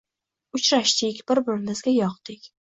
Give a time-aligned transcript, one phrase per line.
[0.59, 2.53] Uchrashdik, bir-birimizga yoqdik